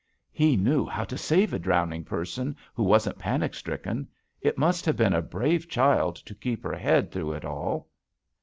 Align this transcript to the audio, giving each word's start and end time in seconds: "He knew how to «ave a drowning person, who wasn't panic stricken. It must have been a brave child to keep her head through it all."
"He 0.31 0.55
knew 0.57 0.87
how 0.87 1.03
to 1.03 1.43
«ave 1.43 1.55
a 1.55 1.59
drowning 1.59 2.03
person, 2.03 2.55
who 2.73 2.81
wasn't 2.81 3.19
panic 3.19 3.53
stricken. 3.53 4.07
It 4.41 4.57
must 4.57 4.83
have 4.87 4.97
been 4.97 5.13
a 5.13 5.21
brave 5.21 5.69
child 5.69 6.15
to 6.15 6.33
keep 6.33 6.63
her 6.63 6.73
head 6.75 7.11
through 7.11 7.33
it 7.33 7.45
all." 7.45 7.87